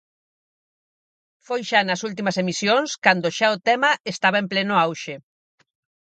Foi 1.45 1.61
xa 1.69 1.81
nas 1.85 2.03
últimas 2.09 2.35
emisións, 2.43 2.89
cando 3.05 3.27
xa 3.37 3.47
o 3.55 3.61
tema 3.67 3.91
estaba 4.13 4.37
en 4.43 4.47
pleno 4.51 4.73
auxe. 4.85 5.15